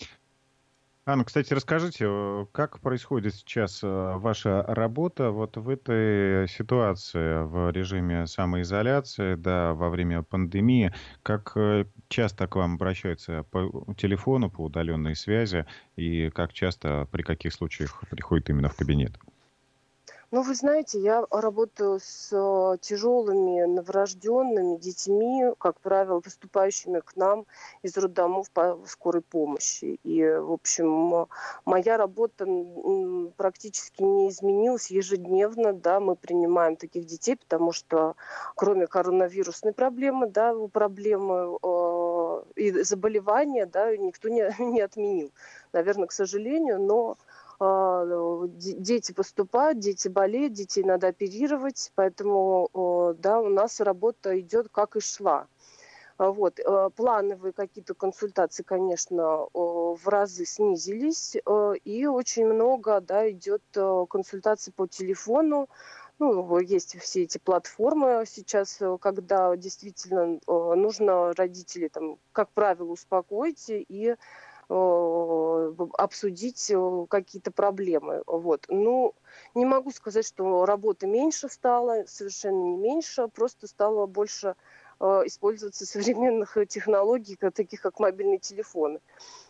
[1.10, 7.72] Анна, кстати, расскажите, э, как происходит сейчас э, ваша работа вот в этой ситуации, в
[7.72, 10.94] режиме самоизоляции, да, во время пандемии?
[11.24, 15.66] Как э, часто к вам обращаются по телефону, по удаленной связи,
[15.96, 19.18] и как часто, при каких случаях приходят именно в кабинет?
[20.30, 27.46] Ну, вы знаете, я работаю с э, тяжелыми новорожденными детьми, как правило, поступающими к нам
[27.82, 30.02] из роддомов по скорой помощи.
[30.04, 31.28] И, в общем,
[31.64, 32.46] моя работа
[33.38, 38.18] практически не изменилась ежедневно, да, мы принимаем таких детей, потому что
[38.58, 45.32] кроме коронавирусной проблемы, да, проблемы э, и заболевания, да, никто не, не отменил,
[45.72, 47.18] наверное, к сожалению, но
[47.60, 55.00] дети поступают, дети болеют, детей надо оперировать, поэтому да, у нас работа идет как и
[55.00, 55.48] шла.
[56.18, 56.60] А вот.
[56.60, 61.38] Э, плановые какие-то консультации, конечно, в разы снизились,
[61.84, 63.62] и очень много да, идет
[64.10, 65.70] консультаций по телефону,
[66.20, 74.16] ну, есть все эти платформы сейчас, когда действительно нужно родителей, там, как правило, успокоить и
[74.70, 78.22] обсудить э, какие-то проблемы.
[78.28, 78.66] Вот.
[78.68, 79.16] Ну,
[79.56, 84.56] не могу сказать, что работы меньше стало, совершенно не меньше, просто стало больше
[85.00, 85.86] э, использоваться
[86.18, 89.00] современных технологий, таких как мобильные телефоны.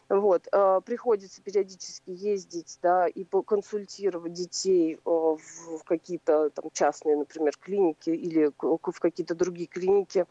[0.10, 0.48] Вот.
[0.54, 8.12] А, приходится периодически ездить, да, и консультировать детей э, в какие-то там частные, например, клиники
[8.12, 10.26] или в какие-то другие клиники,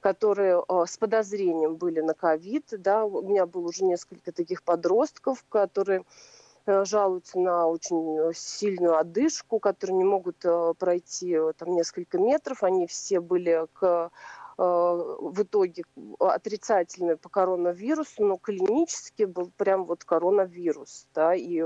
[0.00, 3.04] которые э, с подозрением были на ковид, да.
[3.04, 6.04] У меня было уже несколько таких подростков, которые
[6.66, 10.44] э, жалуются на очень сильную одышку, которые не могут
[10.78, 12.64] пройти там несколько метров.
[12.64, 14.10] Они все были к Э,
[14.60, 15.84] в итоге
[16.18, 21.62] отрицательный по коронавирусу, но клинически был прям вот коронавирус, да, и,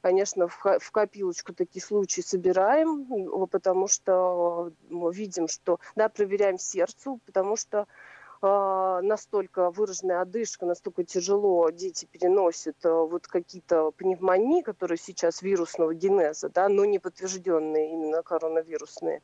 [0.00, 7.56] конечно, в, копилочку такие случаи собираем, потому что мы видим, что, да, проверяем сердцу, потому
[7.56, 7.86] что
[8.40, 16.48] настолько выраженная одышка, настолько тяжело дети переносят а, вот какие-то пневмонии, которые сейчас вирусного генеза,
[16.48, 19.22] да, но не подтвержденные именно коронавирусные,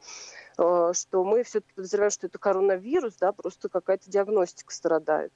[0.58, 5.32] а, что мы все-таки подозреваем, что это коронавирус, да, просто какая-то диагностика страдает.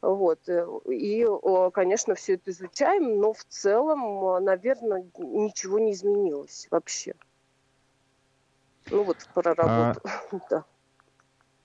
[0.00, 0.40] Вот.
[0.48, 1.26] Э, и,
[1.72, 7.14] конечно, все это изучаем, но в целом, наверное, ничего не изменилось вообще.
[8.90, 10.00] Ну вот про работу.
[10.04, 10.40] А...
[10.50, 10.64] да.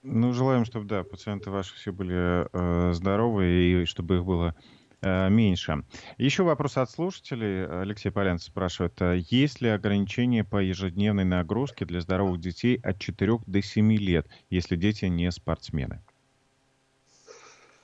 [0.01, 4.55] Ну, желаем, чтобы, да, пациенты ваши все были э, здоровы и чтобы их было
[5.01, 5.83] э, меньше.
[6.17, 7.65] Еще вопрос от слушателей.
[7.67, 13.39] Алексей Полянцев спрашивает, а есть ли ограничения по ежедневной нагрузке для здоровых детей от 4
[13.45, 16.01] до 7 лет, если дети не спортсмены?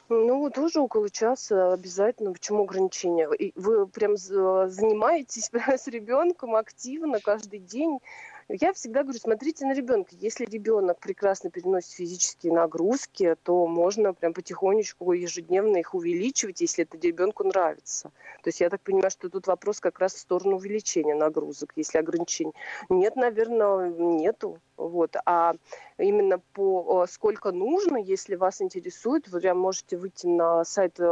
[0.08, 2.32] Ну, тоже около часа обязательно.
[2.32, 3.28] Почему ограничения?
[3.56, 8.00] Вы прям занимаетесь с ребенком активно каждый день
[8.48, 10.12] я всегда говорю, смотрите на ребенка.
[10.20, 16.98] Если ребенок прекрасно переносит физические нагрузки, то можно прям потихонечку ежедневно их увеличивать, если это
[16.98, 18.12] ребенку нравится.
[18.44, 21.98] То есть я так понимаю, что тут вопрос как раз в сторону увеличения нагрузок, если
[21.98, 22.54] ограничений.
[22.90, 24.60] Нет, наверное, нету.
[24.78, 25.16] Вот.
[25.26, 25.56] А
[25.98, 31.04] именно по сколько нужно, если вас интересует, вы прям можете выйти на сайт э,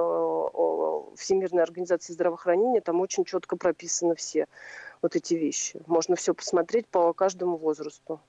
[1.15, 4.47] Всемирной организации здравоохранения, там очень четко прописаны все
[5.03, 5.79] вот эти вещи.
[5.85, 8.19] Можно все посмотреть по каждому возрасту.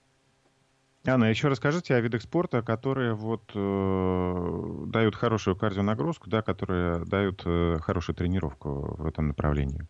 [1.06, 7.42] Анна, еще расскажите о видах спорта, которые вот э, дают хорошую кардионагрузку, да, которые дают
[7.44, 9.86] э, хорошую тренировку в этом направлении.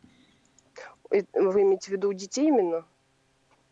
[1.10, 2.84] Вы имеете в виду у детей именно?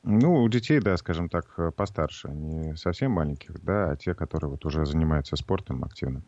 [0.05, 4.65] Ну, у детей, да, скажем так, постарше, не совсем маленьких, да, а те, которые вот
[4.65, 6.23] уже занимаются спортом активно.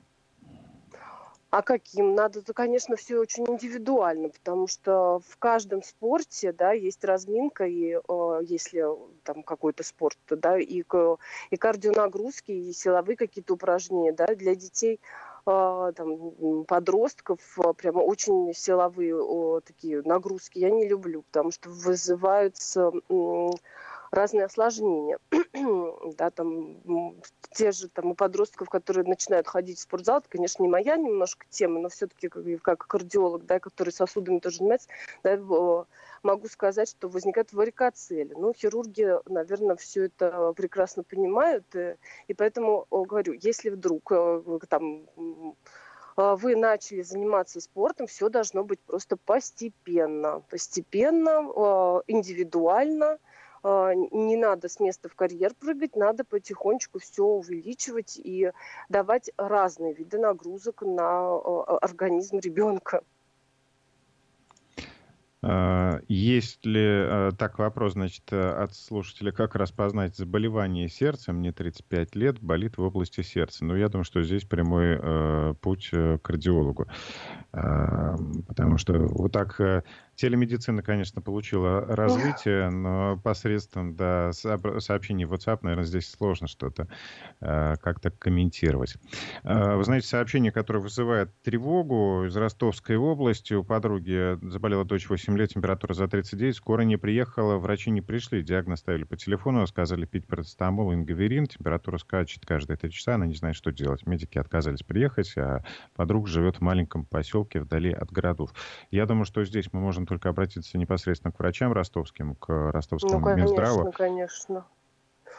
[1.57, 2.17] А каким?
[2.17, 7.93] Надо, то, конечно, все очень индивидуально, потому что в каждом спорте, да, есть разминка, и
[7.93, 8.85] э, если
[9.23, 10.83] там какой-то спорт, да, и,
[11.51, 14.99] и кардионагрузки, и силовые какие-то упражнения, да, для детей
[15.47, 21.71] э, там, подростков э, прямо очень силовые о, такие нагрузки я не люблю, потому что
[21.71, 22.91] вызываются
[24.11, 25.19] разные осложнения.
[26.17, 26.83] да, там,
[27.53, 31.47] те же там у подростков, которые начинают ходить в спортзал, это, конечно, не моя немножко
[31.49, 34.89] тема, но все-таки как, как кардиолог, да, который сосудами тоже занимается,
[35.23, 35.37] да,
[36.23, 38.35] могу сказать, что возникает варикоцели.
[38.35, 41.97] Ну, хирурги, наверное, все это прекрасно понимают, и,
[42.27, 45.07] и поэтому говорю, если вдруг э, там
[46.17, 53.19] вы начали заниматься спортом, все должно быть просто постепенно, постепенно, индивидуально,
[53.65, 58.53] не надо с места в карьер прыгать, надо потихонечку все увеличивать и
[58.89, 63.01] давать разные виды нагрузок на а, организм ребенка.
[65.47, 71.33] А, есть ли, так вопрос, значит, от слушателя, как распознать заболевание сердца?
[71.33, 73.65] Мне 35 лет, болит в области сердца.
[73.65, 76.87] Но я думаю, что здесь прямой э, путь к кардиологу.
[77.53, 78.17] Э,
[78.49, 79.83] потому что вот так э,
[80.17, 86.89] Телемедицина, конечно, получила развитие, но посредством да, сообщений в WhatsApp, наверное, здесь сложно что-то
[87.41, 88.97] э, как-то комментировать.
[89.43, 93.55] Э, вы знаете, сообщение, которое вызывает тревогу из Ростовской области.
[93.55, 98.43] У подруги заболела дочь 8 лет, температура за 39, скоро не приехала, врачи не пришли,
[98.43, 103.35] диагноз ставили по телефону, сказали пить парацетамол, ингаверин, температура скачет каждые 3 часа, она не
[103.35, 104.07] знает, что делать.
[104.07, 108.51] Медики отказались приехать, а подруга живет в маленьком поселке вдали от городов.
[108.91, 113.25] Я думаю, что здесь мы можем только обратиться непосредственно к врачам ростовским, к ростовскому ну,
[113.25, 113.93] конечно, Минздраву.
[113.93, 114.67] конечно.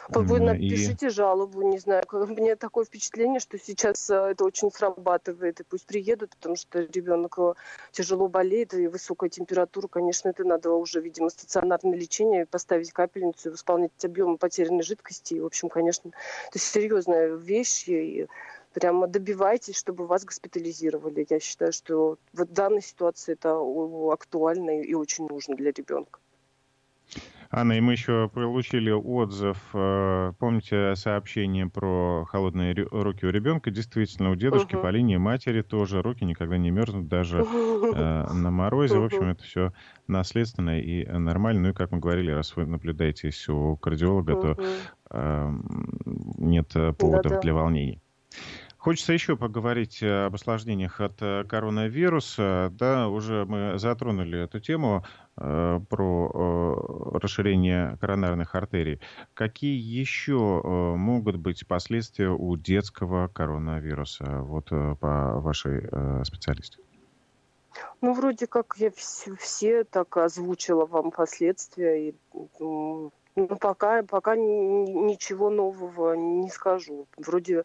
[0.08, 1.10] Вы напишите и...
[1.10, 2.04] жалобу, не знаю.
[2.12, 5.60] Мне такое впечатление, что сейчас э, это очень срабатывает.
[5.60, 7.54] И пусть приедут, потому что ребенок э,
[7.90, 14.04] тяжело болеет, и высокая температура, конечно, это надо уже, видимо, стационарное лечение, поставить капельницу, восполнить
[14.04, 15.34] объем потерянной жидкости.
[15.34, 16.10] И, в общем, конечно,
[16.48, 17.88] это серьезная вещь.
[17.88, 18.28] И
[18.76, 21.26] прямо добивайтесь, чтобы вас госпитализировали.
[21.30, 23.58] Я считаю, что в данной ситуации это
[24.12, 26.20] актуально и очень нужно для ребенка.
[27.50, 33.70] Анна, и мы еще получили отзыв, э, помните сообщение про холодные руки у ребенка?
[33.70, 34.82] Действительно, у дедушки угу.
[34.82, 38.98] по линии матери тоже руки никогда не мерзнут, даже э, на морозе.
[38.98, 39.72] В общем, это все
[40.06, 41.62] наследственно и нормально.
[41.62, 44.56] Ну и, как мы говорили, раз вы наблюдаетесь у кардиолога, то
[45.12, 45.52] э,
[46.36, 48.02] нет поводов для волнений.
[48.78, 52.70] Хочется еще поговорить об осложнениях от э, коронавируса.
[52.72, 55.04] Да, уже мы затронули эту тему
[55.36, 59.00] э, про э, расширение коронарных артерий.
[59.34, 66.78] Какие еще э, могут быть последствия у детского коронавируса, вот э, по вашей э, специальности?
[68.00, 72.10] Ну, вроде как я все, все так озвучила вам последствия.
[72.10, 72.14] И,
[72.60, 73.12] ну,
[73.60, 77.06] пока, пока ничего нового не скажу.
[77.16, 77.64] Вроде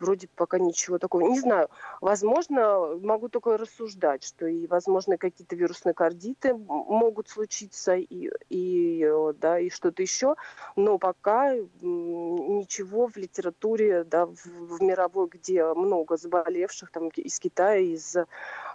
[0.00, 1.28] вроде пока ничего такого.
[1.28, 1.68] Не знаю,
[2.00, 9.58] возможно, могу только рассуждать, что и, возможно, какие-то вирусные кардиты могут случиться, и, и, да,
[9.58, 10.34] и что-то еще,
[10.76, 17.78] но пока ничего в литературе, да, в, в мировой, где много заболевших, там, из Китая,
[17.78, 18.16] из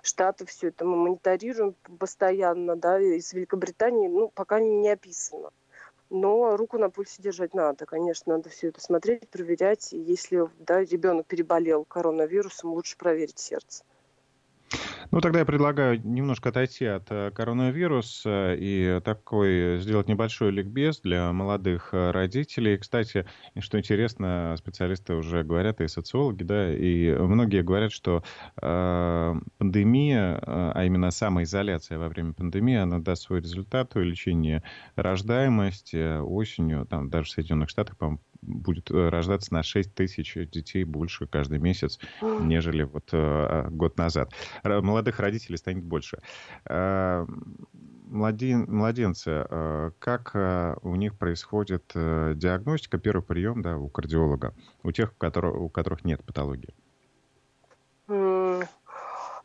[0.04, 5.52] Штатов, все это мы мониторируем постоянно, да, из Великобритании, ну, пока не описано.
[6.18, 9.92] Но руку на пульсе держать надо, конечно, надо все это смотреть, проверять.
[9.92, 13.84] И если да, ребенок переболел коронавирусом, лучше проверить сердце.
[15.12, 21.32] Ну, тогда я предлагаю немножко отойти от э, коронавируса и такой сделать небольшой ликбез для
[21.32, 22.78] молодых э, родителей.
[22.78, 23.26] Кстати,
[23.60, 28.24] что интересно, специалисты уже говорят, и социологи, да, и многие говорят, что
[28.62, 34.64] э, пандемия, э, а именно самоизоляция во время пандемии, она даст свой результат, увеличение
[34.96, 40.84] рождаемости осенью, там даже в Соединенных Штатах, по будет э, рождаться на 6 тысяч детей
[40.84, 44.32] больше каждый месяц, нежели вот э, год назад.
[44.64, 46.20] Молодых родителей станет больше.
[46.66, 47.26] Э,
[48.08, 50.36] младен, младенцы, как
[50.84, 56.06] у них происходит диагностика, первый прием да, у кардиолога, у тех, у которых, у которых
[56.06, 56.74] нет патологии?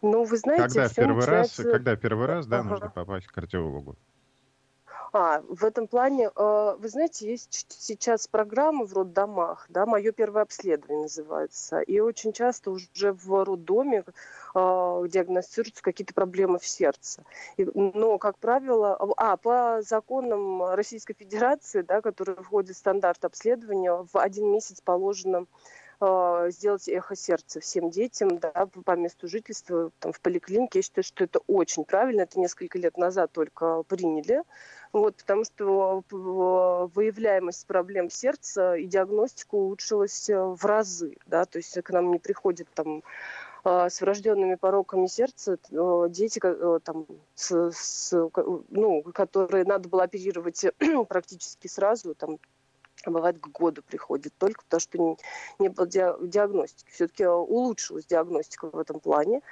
[0.02, 1.62] Ну, вы знаете, когда первый начинается...
[1.62, 2.68] раз, когда первый раз, да, ага.
[2.70, 3.96] нужно попасть к кардиологу?
[5.12, 10.42] А, в этом плане, э, вы знаете, есть сейчас программы в роддомах, да, «Мое первое
[10.42, 14.04] обследование» называется, и очень часто уже в роддоме э,
[14.54, 17.24] диагностируются какие-то проблемы в сердце.
[17.56, 24.16] но, как правило, а, по законам Российской Федерации, да, которые входят в стандарт обследования, в
[24.16, 25.46] один месяц положено
[26.48, 30.78] сделать эхо сердца всем детям да, по месту жительства там, в поликлинике.
[30.78, 32.22] Я считаю, что это очень правильно.
[32.22, 34.42] Это несколько лет назад только приняли.
[34.92, 41.16] Вот, потому что выявляемость проблем сердца и диагностика улучшилась э, в разы.
[41.26, 41.44] Да?
[41.44, 43.02] То есть к нам не приходит там
[43.62, 45.58] а, с врожденными пороками сердца,
[46.08, 46.40] дети,
[46.82, 48.30] там, с, с,
[48.70, 50.64] ну, которые надо было оперировать
[51.08, 52.38] практически сразу, там,
[53.08, 55.16] бывает к году приходит только потому, что не,
[55.58, 56.90] не было диагностики.
[56.90, 59.42] Все-таки улучшилась диагностика в этом плане.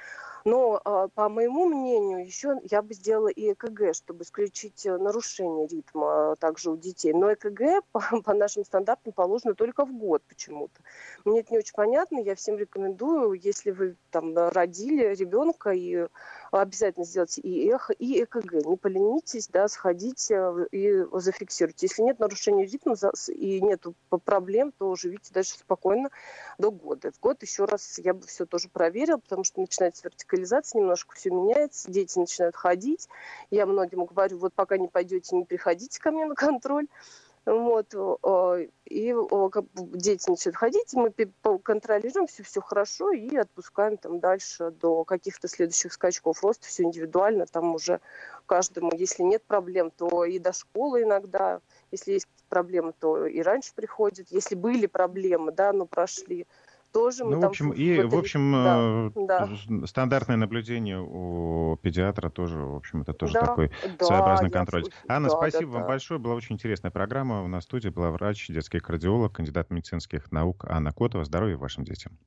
[0.44, 5.66] Но, а, по моему мнению, еще я бы сделала и ЭКГ, чтобы исключить э, нарушение
[5.66, 7.12] ритма также у детей.
[7.12, 10.80] Но ЭКГ по, по нашим стандартам положено только в год почему-то.
[11.24, 12.18] Мне это не очень понятно.
[12.18, 16.06] Я всем рекомендую, если вы там родили ребенка, и
[16.50, 18.66] обязательно сделайте и эхо, и ЭКГ.
[18.66, 21.86] Не поленитесь, да, сходите и зафиксируйте.
[21.86, 22.94] Если нет нарушения ритма
[23.28, 23.84] и нет
[24.24, 26.10] проблем, то живите дальше спокойно
[26.58, 27.12] до года.
[27.12, 31.30] В год еще раз я бы все тоже проверила, потому что начинается вертикализация немножко все
[31.30, 33.08] меняется, дети начинают ходить.
[33.50, 36.86] Я многим говорю, вот пока не пойдете, не приходите ко мне на контроль.
[37.48, 37.94] Вот,
[38.84, 39.14] и
[39.94, 41.10] дети начинают ходить, мы
[41.60, 46.42] контролируем все, все хорошо и отпускаем там дальше до каких-то следующих скачков.
[46.42, 48.00] Роста, все индивидуально, там уже
[48.44, 53.72] каждому, если нет проблем, то и до школы иногда, если есть проблемы, то и раньше
[53.74, 56.46] приходят, если были проблемы, да, но прошли,
[56.92, 57.40] тоже ну.
[57.40, 59.86] В общем, и, в общем, да, э, да.
[59.86, 64.84] стандартное наблюдение у педиатра тоже, в общем, это тоже да, такой да, своеобразный контроль.
[64.84, 65.16] Я...
[65.16, 65.88] Анна, да, спасибо да, вам да.
[65.88, 66.20] большое.
[66.20, 67.42] Была очень интересная программа.
[67.42, 71.24] У нас в студии была врач, детский кардиолог, кандидат медицинских наук Анна Котова.
[71.24, 72.18] Здоровья вашим детям.